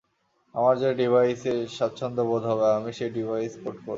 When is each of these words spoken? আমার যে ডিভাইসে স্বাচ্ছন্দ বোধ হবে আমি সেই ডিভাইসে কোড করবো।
আমার 0.55 0.75
যে 0.81 0.89
ডিভাইসে 0.99 1.53
স্বাচ্ছন্দ 1.77 2.17
বোধ 2.29 2.43
হবে 2.51 2.65
আমি 2.77 2.91
সেই 2.97 3.11
ডিভাইসে 3.17 3.57
কোড 3.57 3.75
করবো। 3.75 3.89